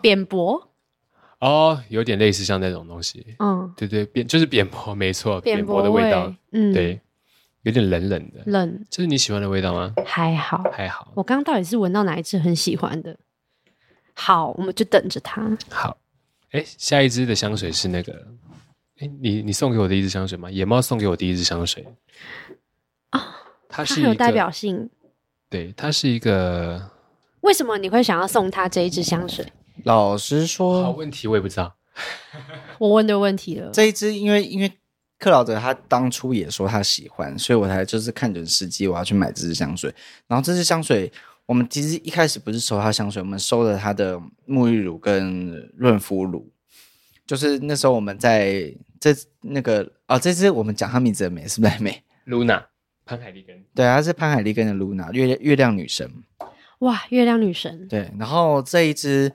[0.00, 0.68] 扁薄
[1.40, 7.00] 哦，有点类似像那种东西，嗯，对对，扁就是扁薄，没错，扁薄的味道，嗯，对。
[7.62, 9.92] 有点冷冷的，冷，这是你喜欢的味道吗？
[10.06, 11.12] 还好，还好。
[11.14, 13.14] 我刚刚到底是闻到哪一支很喜欢的？
[14.20, 15.56] 好，我们就等着它。
[15.70, 15.96] 好，
[16.50, 18.12] 哎，下一支的香水是那个，
[18.98, 20.50] 哎，你你送给我的一支香水吗？
[20.50, 21.86] 野猫送给我第一支香水
[23.10, 23.24] 啊，哦、
[23.68, 24.90] 它是它有代表性。
[25.48, 26.90] 对，它是一个。
[27.42, 29.46] 为什么你会想要送他这一支香水？
[29.84, 31.76] 老实说，好问题我也不知道。
[32.78, 33.70] 我问对问题了。
[33.72, 34.72] 这一支，因为因为。
[35.20, 39.92] 克劳德他当初也说他喜欢，所以我才就是看准时机，我要去买这支香水。
[40.28, 41.12] 然后这支香水，
[41.48, 46.52] 我们其实一开始不是收他香水，我们收了他的沐浴乳跟润肤乳。
[47.26, 52.64] 就是那时候我们在这那个哦，这支我们讲他名字的美是不是美？Luna
[53.06, 56.12] 潘海利根，对，她是潘海利根的 Luna 月月亮女神。
[56.80, 57.88] 哇，月亮女神。
[57.88, 59.32] 对，然后这一支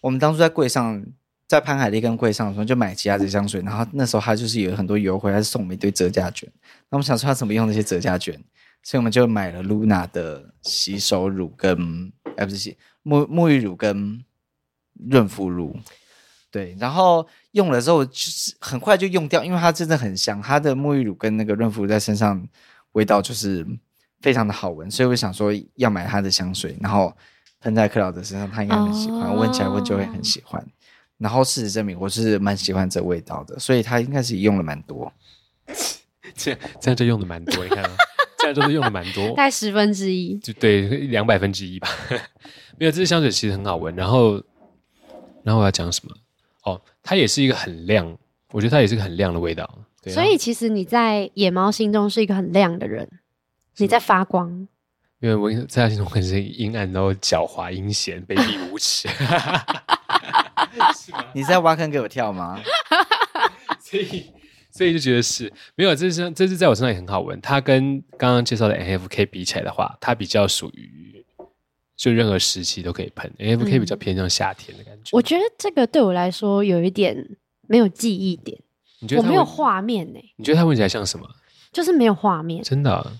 [0.00, 1.04] 我们当初在柜上。
[1.48, 6.50] 在潘海利根柜上的时候就买其他的香水，然后那时候他就是有很多优惠，还是送我们一堆折价券。
[6.88, 8.42] 那我们想说他怎么用那些折价券，
[8.82, 14.24] 所以我们就买了 Luna 的洗手乳跟哎不是洗沐沐浴乳跟
[15.10, 15.76] 润肤乳，
[16.50, 22.46] 对，然后用了之后就是很快就用掉，因为它真的很香，它的沐浴乳跟那个润肤乳在身上
[22.92, 23.66] 味道就是
[24.20, 27.14] 非常的好闻，所以我想说要买它的香水，然后
[27.60, 29.56] 喷在克劳德身上，他应该很喜欢，闻、oh.
[29.56, 30.64] 起来闻就会很喜欢。
[31.18, 35.12] 然后事实证明，我是蛮喜欢这味道的，所以他应该是用了蛮多。
[36.34, 37.84] 这样这样就用的蛮多，你看，
[38.42, 41.88] 这样就是用的蛮多， 大概十分之一，就对，两百分之一吧。
[42.76, 43.94] 没有，这支香水其实很好闻。
[43.96, 44.42] 然后，
[45.42, 46.14] 然后我要讲什么？
[46.64, 48.16] 哦，它也是一个很亮，
[48.50, 49.68] 我觉得它也是个很亮的味道。
[50.02, 53.08] 对啊，所以其实你在野猫心中是一个很亮的人，
[53.76, 54.68] 你在发光。
[55.20, 59.08] 因为我在他心中很是阴暗，然后狡猾、阴险、卑鄙无耻。
[61.32, 62.60] 你在挖坑给我跳吗？
[63.78, 64.32] 所以，
[64.82, 65.94] 所以就觉得是没有。
[65.94, 67.40] 这是这是在我身上也很好闻。
[67.40, 71.24] 它跟刚刚介绍的 NFK 比起来的话，它比较属于
[71.96, 73.32] 就任何时期都可以喷。
[73.38, 75.10] NFK 比较偏向夏天的感觉。
[75.12, 77.36] 我觉得这个对我来说有一点
[77.68, 78.58] 没有记忆点。
[78.98, 80.18] 你觉得我没有画面呢？
[80.36, 81.28] 你觉得它闻起来像什么？
[81.72, 82.60] 就是没有画面。
[82.64, 83.12] 真的啊？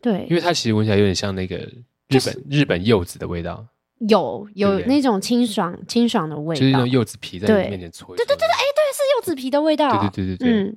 [0.00, 1.72] 对，因为它其实闻起来有点像那个日
[2.08, 3.66] 本、就是、日本柚子的味道。
[4.08, 8.16] 有有那种清爽清爽的味道，就是那种柚子皮在你面前搓。
[8.16, 9.88] 对对对对，哎，对，是柚子皮的味道。
[10.10, 10.58] 对对对对对。
[10.58, 10.76] 嗯，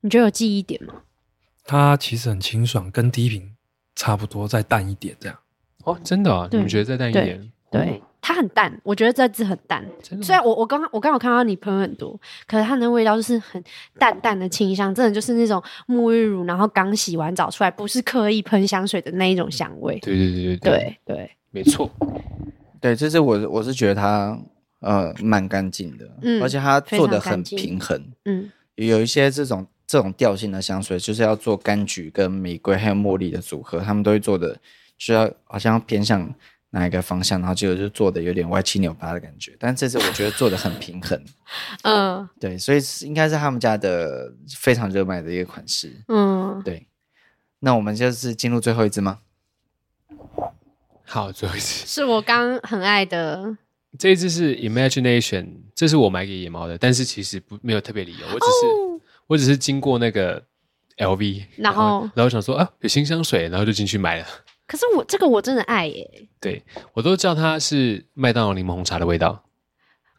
[0.00, 0.94] 你觉得有记忆点吗？
[1.64, 3.54] 它其实很清爽，跟第一瓶
[3.94, 5.38] 差不多，再淡一点这样。
[5.84, 6.48] 哦，真的啊？
[6.50, 7.50] 你们觉得再淡一点？
[7.70, 9.84] 对，它很淡，我觉得这支很淡。
[10.22, 13.62] 虽然我我刚刚我刚好看到你喷很多，可是它的味道就是很
[13.98, 19.98] 淡淡的清香，真的就是那种沐浴乳，然后刚洗完澡出来，不是刻意喷香水的那一种香味。
[20.00, 21.90] 对对对对对对，没错。
[22.80, 24.38] 对，这是我我是觉得它
[24.80, 34.60] 呃蛮干净的，嗯，而且它做的很平衡，嗯，有一些这种这种调性的香水，就是要做柑橘跟玫瑰还有茉莉的组合，他们都会做的，
[34.98, 36.32] 需要好像偏向
[36.70, 41.18] 哪一个方向，然后就就做的有点歪七扭八的感觉，但这次我觉得做的很平衡，
[41.84, 46.86] 嗯，对，所以应该是他们家的非常热卖的一个款式，嗯，对，
[47.60, 49.20] 那我们就是进入最后一支吗？
[51.06, 51.86] 好，最后一支。
[51.86, 53.56] 是我刚很爱的。
[53.98, 58.87] 这一支是 Imagination，这是我买给野猫的，但是其实不没有特别理由，我只是、哦、
[59.28, 60.42] 我只是经过那个
[60.96, 64.26] LV，然后然后，然后想说啊有新香水，然后就进去买了。
[64.66, 66.62] 可是我这个我真的爱耶，对
[66.92, 69.44] 我都叫它是麦当劳柠檬红茶的味道。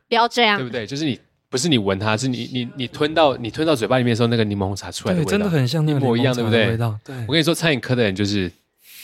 [0.08, 0.88] 不要这样，对不对？
[0.88, 1.20] 就是你
[1.50, 6.70] 不是你闻它，是你你你吞到你吞到嘴巴里面的时候，那个柠檬红茶出来的味道，真的很像那个一模一样，对不对？
[6.70, 6.98] 味道。
[7.04, 8.52] 对，我跟你说，餐饮科的人就是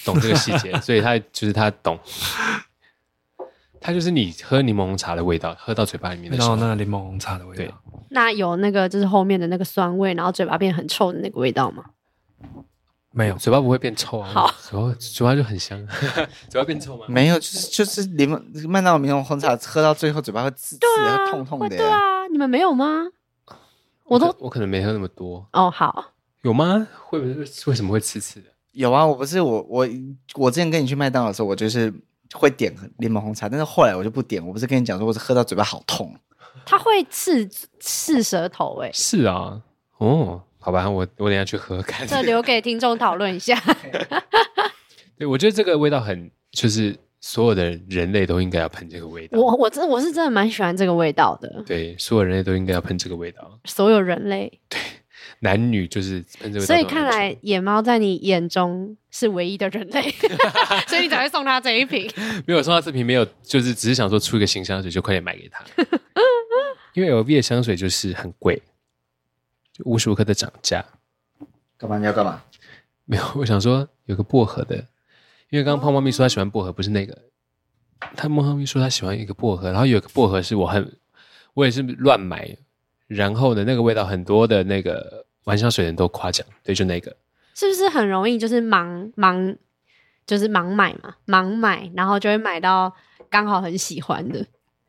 [0.03, 1.99] 懂这个细节， 所以他就是他懂。
[3.79, 7.79] 它就是你喝柠檬红茶的味道，喝到嘴巴里面的时候，那个柠檬红茶的味道。
[8.15, 11.83] 对，那有那个就是后面的那个酸味，然后嘴巴变很臭的那个味道吗？
[13.11, 14.29] 没有，嘴巴不会变臭啊。
[14.33, 15.85] 好，嘴巴嘴巴就很香。
[16.49, 17.05] 嘴巴变臭吗？
[17.07, 21.69] 没有，就是就是柠檬麦当劳柠檬红茶喝到最后嘴巴会刺刺的、痛痛的。
[21.69, 23.05] 对啊，你们没有吗？
[24.05, 25.47] 我都我可能没喝那么多。
[25.53, 26.87] 哦，好，有吗？
[27.05, 27.33] 会不会
[27.67, 28.47] 为什么会刺刺的？
[28.71, 29.87] 有啊，我不是我我
[30.35, 31.93] 我之前跟你去麦当劳的时候，我就是。
[32.33, 34.45] 会点柠檬红茶，但是后来我就不点。
[34.45, 36.13] 我不是跟你讲说，我是喝到嘴巴好痛，
[36.65, 37.47] 它会刺
[37.79, 38.91] 刺舌头哎。
[38.93, 39.59] 是啊，
[39.97, 42.05] 哦，好吧，我我等下去喝喝看。
[42.07, 43.59] 这留给听众讨论一下。
[45.17, 49.39] 对，我觉得这个味道很，就是所有的人类都应该要喷这个味道。
[49.39, 51.63] 我我真我是真的蛮喜欢这个味道的。
[51.65, 53.59] 对，所有人类都应该要喷这个味道。
[53.65, 54.59] 所有人类。
[54.69, 54.79] 对。
[55.39, 60.01] 男女就是喷这个味道，所以看来野猫在你眼中是唯一的人类，
[60.87, 62.09] 所以你才会送他这一瓶。
[62.47, 65.63] 没有送他这瓶，没有，就是只是想说出一个形象水，就快点买给他。
[66.95, 68.61] 因为 LV 的香水就是很贵，
[69.71, 70.83] 就无时无刻的涨价。
[71.77, 71.97] 干嘛？
[71.97, 72.41] 你要干嘛？
[73.05, 74.75] 没有，我想说有个薄荷的，
[75.49, 77.15] 因为刚刚胖猫咪说他喜欢薄荷，不是那个。
[78.15, 80.97] 他猫咪说他喜欢一个薄荷，然后有个薄荷是我很，
[81.53, 82.57] 我也是乱买。
[83.07, 87.15] 然后呢，那个味道很多的那个玩香水的人都夸奖，对，就那个，
[87.53, 89.55] 是不是很容易就是盲盲
[90.25, 92.91] 就是盲买嘛，盲买，然后就会买到
[93.29, 94.45] 刚好很喜欢的。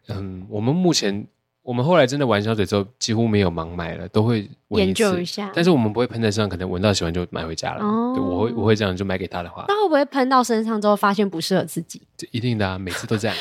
[0.09, 1.27] 嗯，我们目前
[1.67, 5.51] 我们后来真的玩香水之后，几乎没有盲买了，都会研究一下。
[5.53, 7.85] 但是我们不会喷在身上，可能闻到喜欢就买回家了。
[7.85, 12.01] 哦，对，我会我会这样，就买给他的话，那会不会喷到身上之后发现不适合自己？
[12.17, 13.37] 这一定的啊，每次都这样。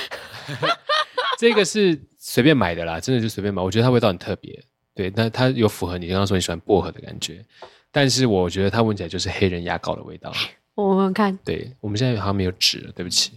[1.37, 3.61] 这个是随便买的啦，真的就随便买。
[3.61, 4.59] 我觉得它味道很特别，
[4.95, 7.45] 对，但它有符合你刚刚说你喜欢薄荷的感觉。
[7.91, 10.33] 但是我觉得它闻起来就是黑人牙膏的味道。
[10.73, 13.33] 我闻闻看，对，我们现在好像没有纸了，对不起，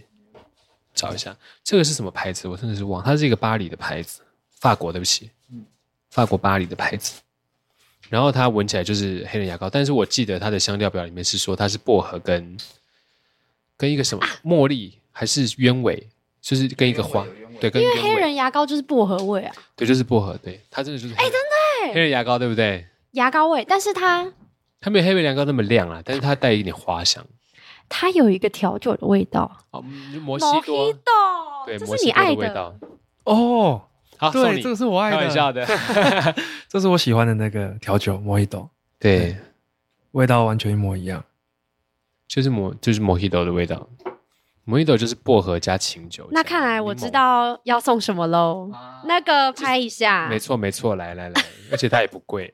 [0.95, 2.47] 找一下这个是什么牌子？
[2.47, 4.21] 我真的是忘，它是一个巴黎的牌子，
[4.59, 5.29] 法国，对不起，
[6.09, 7.21] 法国巴黎的牌子。
[8.09, 12.57] 然后它闻起来就是黑人牙膏，但是我记得它的香料表里面是说它是薄荷跟
[13.77, 16.07] 跟一个什么茉莉还是鸢尾。
[16.41, 17.27] 就是跟一个花，
[17.59, 22.87] 对，跟因为黑人牙膏就是薄荷味啊，对，就是薄荷，对，它真的就是，哎、欸，真的，黑人牙膏对不对？
[23.11, 24.31] 牙膏味，但是它
[24.79, 27.23] 它没有黑人牙膏那么亮啊，但是它带一点花香，
[27.89, 29.83] 它有一个调酒的味道，哦，
[30.21, 30.93] 摩西多，
[31.65, 32.35] 对，这是你爱的。
[32.35, 32.73] 味道。
[33.25, 33.81] 哦，
[34.19, 35.65] 好，对，这个是我爱的，开玩笑的，
[36.67, 39.37] 这是我喜欢的那个调酒，摩西多，对，
[40.11, 41.23] 味道完全一模一样，
[42.27, 43.87] 就是莫，就是摩西多的味道。
[44.65, 46.27] 莫吉豆就是薄荷加清酒。
[46.31, 48.69] 那看来我知道要送什么喽。
[48.71, 50.29] 啊、那个拍一下。
[50.29, 52.53] 没错没错，来来来， 而且它也不贵。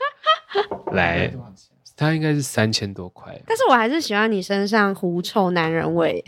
[0.92, 1.32] 来，
[1.96, 3.40] 它应该是三千多块。
[3.46, 6.22] 但是我还是喜欢你身上狐臭男人味。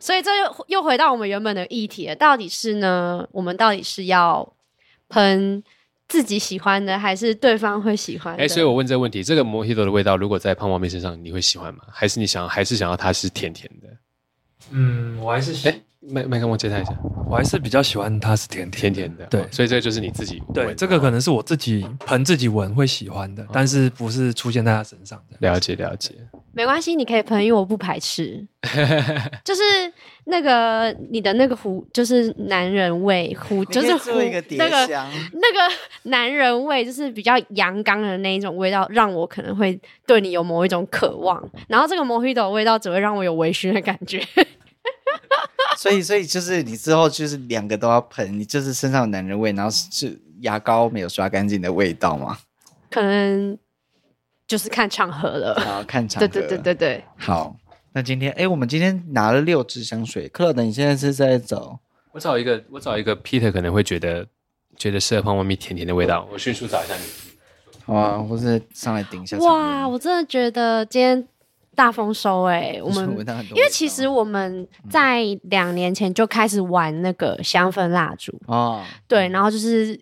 [0.00, 3.26] 所以这又又回到我们原本的议题了，到底是呢？
[3.32, 4.54] 我们到底是要
[5.08, 5.62] 喷
[6.08, 8.42] 自己喜欢的，还是对方会喜欢的？
[8.42, 11.80] 哎、欸，所以我问这个问题：这个摩希豆的味道，如果在胖胖妹身上，你会喜欢吗？
[11.90, 13.88] 还是你想，还是想要它是甜甜的？
[14.70, 15.72] 嗯，我还是喜。
[16.10, 16.92] 麦麦克风接他一下，
[17.28, 19.24] 我还是比较喜欢它是甜甜甜的。
[19.26, 20.66] 对，所以这个就是你自己闻。
[20.66, 25.36] 对，这个可能是我自己喷自己闻会喜欢的，但是不是出现在他身上的。
[25.40, 26.14] 了解了解，
[26.52, 28.46] 没关系，你可以喷，因为我不排斥。
[29.44, 29.62] 就是
[30.24, 34.86] 那个你的那个狐，就是男人味狐，就是狐那个
[35.32, 41.42] 那个男人味，就是比较阳刚的那一种味道，让我可能会对你有某一种渴望。
[41.68, 44.20] 然后这个摩希朵味道只会让我有微醺的感觉。
[45.76, 52.38] 所以，所以就是你之后就是两个都要喷，你就是身上有男人味，然后是牙膏没有刷干净的味道吗？
[52.90, 53.56] 可能
[54.46, 55.54] 就是看场合了。
[55.54, 56.26] 啊，看场合。
[56.26, 57.04] 对对对对对。
[57.16, 57.56] 好，
[57.92, 60.28] 那今天，哎，我们今天拿了六支香水。
[60.28, 61.78] 克劳德，你现在是在找？
[62.12, 64.26] 我找一个，我找一个，Peter 可能会觉得
[64.76, 66.28] 觉得适合放外面甜甜的味道。
[66.32, 67.02] 我迅速找一下你。
[67.84, 69.38] 好啊，或是上来顶一下。
[69.38, 71.28] 哇，我真的觉得今天。
[71.78, 73.08] 大丰收哎、欸， 我们
[73.54, 78.36] 因为其实我们在两年前就开始玩那个香氛蜡烛。
[78.48, 79.96] 哦，对，然后就是。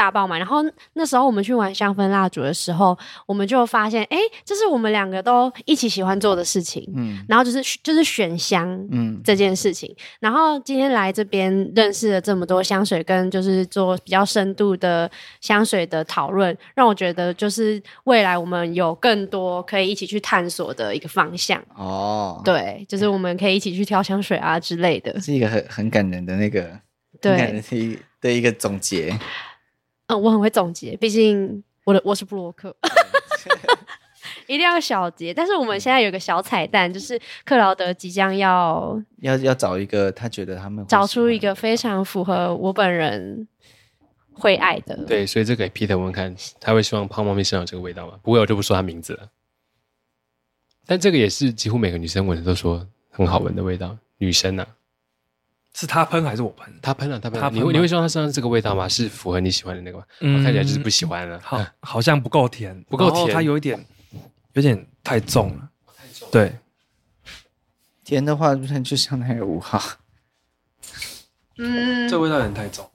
[0.00, 6.90] 大爆满，然后那时候我们去玩香氛蜡烛的时候，我们就发现，哎，这是我们两个都一起喜欢做的事情。
[6.96, 9.94] 嗯，然后就是就是选香，嗯，这件事情。
[10.18, 15.10] 然后今天来这边认识了这么多香水，跟就是做比较深度的
[15.42, 21.62] 香水的讨论，让我觉得就是未来我们有更多可以一起去探索的一个方向。
[21.76, 26.80] 哦，对，就是我们可以一起去挑香水啊之类的，是一个很很感人的那个。
[27.20, 29.14] 对的一的一个总结。
[30.10, 32.74] 嗯，我很会总结，毕竟我的我是布洛克。
[34.46, 43.46] 一定要小结，但是我们现在有个小彩蛋，就是克劳德即将要要要找一个他觉得他们找出一个非常符合我本人
[44.32, 44.96] 会爱的。
[45.06, 48.18] 对，所以这个给 Peter 闻看，他会希望胖猫咪身上有这个味道吗？
[48.24, 49.28] 不会，我就不说他名字了。
[50.84, 53.96] 但这个也是几乎每个女生闻的都说很好闻的味道。
[54.18, 54.68] 女生呢、啊？
[55.80, 56.72] 是他喷还是我喷？
[56.82, 57.40] 他喷了，他喷。
[57.40, 58.86] 他喷你会你会希望他身上这个味道吗？
[58.86, 60.04] 是符合你喜欢的那个吗？
[60.20, 61.40] 嗯，看起来就是不喜欢了。
[61.42, 63.82] 好，好像不够甜，不够甜，它有一点。
[64.52, 66.32] 有点太重了，太重了。
[66.32, 66.58] 对，
[68.04, 69.80] 甜的话就像那个五号。
[71.56, 72.90] 嗯，这味道有点太重。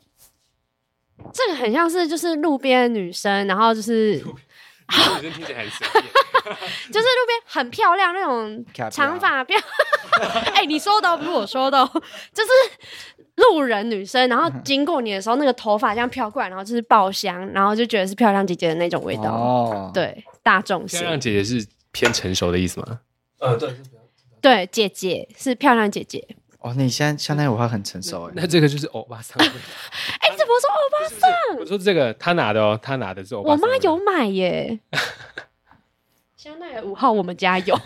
[1.34, 4.45] 这个很像是就是路边女生，然后就是，路边
[4.88, 6.04] 女生听起来很随便。
[6.92, 9.58] 就是路边很漂亮那种长发漂。
[10.54, 11.90] 哎、欸，你说的不是我说的，哦
[12.34, 12.52] 就是
[13.36, 19.32] 路人女生，然后经过你的时候，那个头发这样飘过来，然后就是爆香，然后就觉得是漂亮姐姐的那种味道。
[19.32, 20.24] 哦，对。
[20.44, 23.00] 大众型，漂亮姐姐是偏成熟的意思吗？
[23.40, 23.76] 呃，对，
[24.40, 26.24] 对，姐姐是漂亮姐姐。
[26.60, 29.36] 哦，你现在相当于我很成熟哎， 那这个就是欧巴桑。
[29.40, 31.30] 哎、么说欧巴桑？
[31.60, 33.62] 我说这个他拿的哦，他拿的是欧巴桑。
[33.62, 34.80] 我妈有买耶。
[36.38, 37.78] 香奈儿五号我们家有。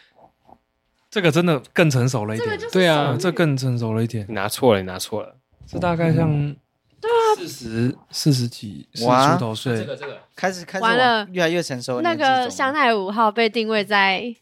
[1.10, 2.58] 这个真的更成熟了一点。
[2.70, 4.24] 对啊，这更成熟了一点。
[4.28, 5.36] 你拿错了，你拿错了。
[5.66, 6.30] 这大概像。
[6.30, 6.56] 嗯
[7.00, 12.02] 对啊，四十四十几，哇，出头岁，这个这个开始开始完了，越来越成熟。
[12.02, 14.36] 那个香奈儿五号被定位在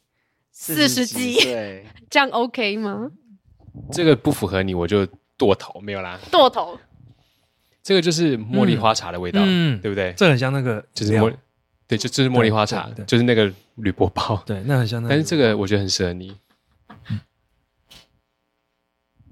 [0.51, 3.13] 四十几，对， 这样 OK 吗？
[3.93, 6.77] 这个不符合你，我就剁头，没有啦，剁头。
[7.89, 10.13] 这个就是茉莉花茶的味道，嗯，对不对？
[10.15, 11.35] 这很像那个，就是茉，
[11.87, 15.15] 对，就就是茉莉花茶，就是那个铝箔包，对，那很像那个。
[15.15, 16.37] 但是这个我觉得很适合你。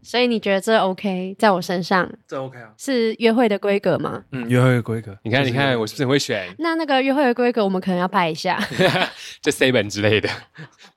[0.02, 2.72] 所以你觉得这 OK，在我身上这 OK 啊？
[2.78, 4.24] 是约会的规格吗？
[4.30, 5.18] 嗯，约会的规格。
[5.22, 6.48] 你看，你看，我是不是很会选？
[6.58, 8.58] 那那个约会的规格，我们可能要拍一下，
[9.42, 10.30] 就 seven 之类的，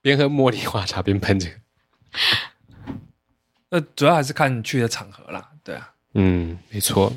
[0.02, 1.56] 边喝茉莉花茶边喷这个。
[3.70, 5.92] 那主要还是看去的场合啦，对啊。
[6.14, 7.12] 嗯，没错。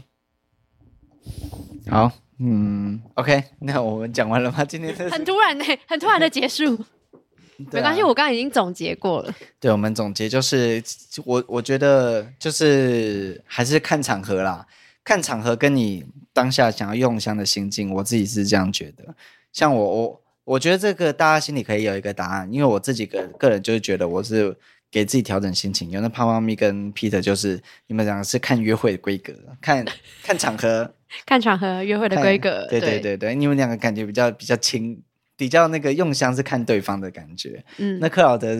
[1.88, 4.64] 好，嗯，OK，那我们讲完了吗？
[4.68, 6.78] 今天很突然呢，很突然的结束。
[7.70, 9.32] 没关系，我刚刚已经总结过了。
[9.60, 10.82] 对，我们总结就是，
[11.24, 14.66] 我我觉得就是还是看场合啦，
[15.04, 19.14] 看场合跟你当下想要用香的心境，我自己是这样觉得。
[19.52, 24.56] 像我我我觉得这个大家心里可以有一个答案，因为我自己个个人就是觉得我是
[24.92, 25.90] 给自己调整心情。
[25.90, 29.84] 有那胖猫咪跟 Peter 就是你们两个是看约会的规格，看
[30.22, 30.94] 看场合，
[31.26, 32.64] 看场合约会的规格。
[32.70, 35.02] 对对对对，你们两个感觉比较比较轻。
[35.34, 38.56] 比较那个用香是看对方的感觉，嗯，那克劳德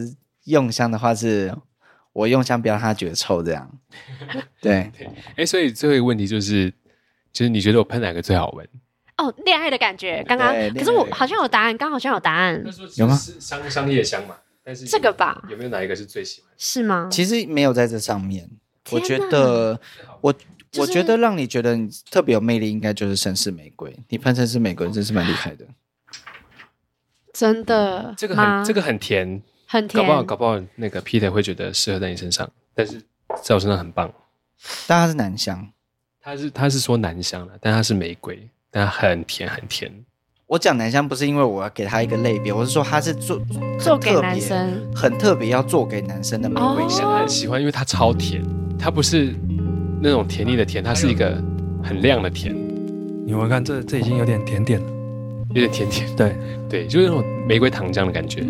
[0.47, 1.55] 用香的话是，
[2.13, 3.71] 我用香不要让他觉得臭，这样，
[4.61, 6.73] 对，对，哎、欸，所以最后一个问题就是，
[7.31, 8.67] 就是你觉得我喷哪个最好闻？
[9.19, 12.65] 哦，恋爱的感觉，刚刚，可是我好像有答案，刚好像有答案，
[12.97, 13.15] 有吗？
[13.15, 16.51] 商商业香嘛，但是这个吧，有没有哪一个是最喜欢？
[16.57, 17.09] 是吗？
[17.11, 18.49] 其实没有在这上面，
[18.91, 19.81] 我觉得
[20.21, 25.67] 我、就是、我觉得让你觉得你特别有魅力，应该就是绅士玫瑰，你喷绅士玫瑰真是蛮厉害的。
[27.35, 33.01] 真的，这个很这个很甜，很甜，搞不好搞不好那个 Peter 会觉得适合在你身上，但是
[33.43, 34.13] 在我身上很棒。
[34.87, 35.73] 但它是男香，
[36.21, 39.93] 他是他是说男香的，但它是玫瑰，但它很甜很甜。
[40.53, 43.41] 我讲男香不是因为我要给他一个类别，我是说他是做
[43.79, 48.45] 做给男生，很特别要做给男生的玫瑰香，很喜欢，因为它超甜，
[48.79, 49.35] 它不是
[49.99, 51.43] 那种甜腻的甜，它是一个
[51.83, 52.55] 很亮的甜。
[53.25, 54.87] 你们看，这这已经有点甜点了。
[55.55, 56.37] 有点甜甜，对
[56.69, 58.45] 对，就是那种玫瑰糖浆的感觉。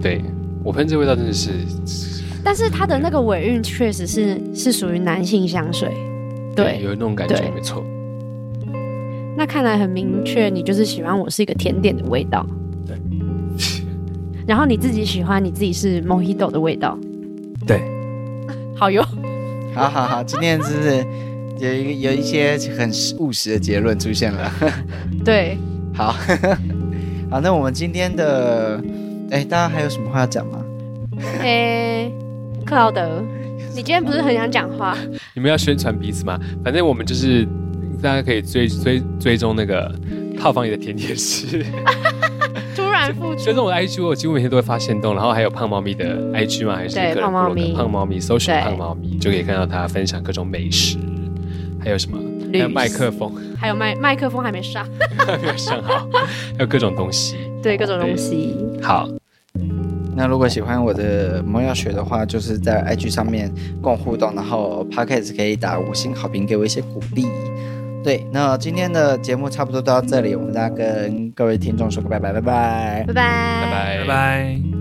[0.00, 0.22] 对，
[0.62, 1.50] 我喷这味道真的是，
[2.44, 5.88] 但是它的那个尾韵确实是是属于男性香水，
[6.54, 7.84] 对，对有那种感觉，没错。
[9.36, 12.46] 那看来很明确，你就是喜欢我是一个甜点的味道，
[12.86, 12.96] 对。
[14.46, 16.98] 然后你自己喜欢你自己是 Mojito 的味道，
[17.66, 17.80] 对。
[18.76, 19.02] 好哟，
[19.74, 21.04] 好好好，今天是？
[21.60, 24.52] 有一个有一些很务实的结论出现了，
[25.24, 25.56] 对，
[25.94, 26.10] 好，
[27.30, 28.82] 好，那我们今天的，
[29.30, 30.58] 哎，大家还有什么话要讲吗？
[31.40, 32.10] 哎，
[32.66, 33.22] 克劳德，
[33.70, 34.98] 你今天不是很想讲话？
[35.32, 36.36] 你们要宣传彼此吗？
[36.64, 37.46] 反正我们就是
[38.00, 39.92] 大家可以追追追踪那个
[40.38, 41.64] 套房里的甜点师，
[42.76, 46.76] 突然复出，追踪我的 IG，我几乎每天都会发现动，然后还有胖猫咪的 IG 吗？
[46.76, 50.98] 还是对胖猫咪，胖猫咪搜寻胖猫咪就可以看到他分享各种美食。
[51.80, 52.18] 还有什么？
[52.52, 54.86] 还有麦克风，还有麦麦克风还没上，
[55.18, 56.08] 还没有上好，
[56.56, 58.54] 还有各种东西，对，各种东西。
[58.80, 59.08] 好，
[60.16, 67.26] 那如果喜欢我的魔药学的话，就是在 IG 上面跟我互动，然后 Podcast 可以打五星好评给我一些鼓励。
[68.04, 74.73] 对，那今天的节目差不多到这里，我们大家跟各位听众说个拜拜，拜拜，拜拜，拜拜，拜拜。